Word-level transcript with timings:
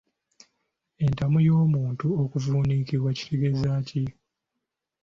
Entamu 1.05 1.37
y'omuntu 1.47 2.07
okuvuunikibwa 2.23 3.09
kitegeeza 3.17 3.71
ki? 3.87 4.03